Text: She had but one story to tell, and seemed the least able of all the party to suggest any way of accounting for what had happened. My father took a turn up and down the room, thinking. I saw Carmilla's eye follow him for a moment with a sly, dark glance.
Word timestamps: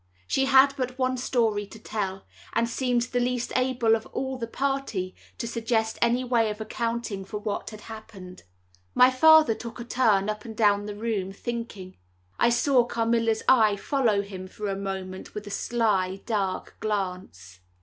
She 0.25 0.45
had 0.45 0.73
but 0.77 0.97
one 0.97 1.15
story 1.15 1.67
to 1.67 1.77
tell, 1.77 2.25
and 2.53 2.67
seemed 2.67 3.03
the 3.03 3.19
least 3.19 3.53
able 3.55 3.95
of 3.95 4.07
all 4.07 4.35
the 4.35 4.47
party 4.47 5.13
to 5.37 5.47
suggest 5.47 5.99
any 6.01 6.23
way 6.23 6.49
of 6.49 6.59
accounting 6.59 7.23
for 7.23 7.37
what 7.37 7.69
had 7.69 7.81
happened. 7.81 8.41
My 8.95 9.11
father 9.11 9.53
took 9.53 9.79
a 9.79 9.83
turn 9.85 10.27
up 10.27 10.43
and 10.43 10.57
down 10.57 10.87
the 10.87 10.95
room, 10.95 11.31
thinking. 11.31 11.97
I 12.39 12.49
saw 12.49 12.83
Carmilla's 12.83 13.43
eye 13.47 13.75
follow 13.75 14.23
him 14.23 14.47
for 14.47 14.69
a 14.69 14.75
moment 14.75 15.35
with 15.35 15.45
a 15.45 15.51
sly, 15.51 16.23
dark 16.25 16.77
glance. 16.79 17.59